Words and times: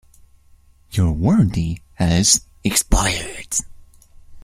Your 0.89 1.11
warranty 1.11 1.83
has 1.93 2.43
expired. 2.63 3.55